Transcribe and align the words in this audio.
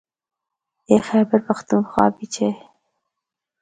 اے 0.89 0.95
خیبر 1.09 1.39
پختونخواہ 1.47 2.13
بچ 2.15 2.35
اے۔ 2.41 2.49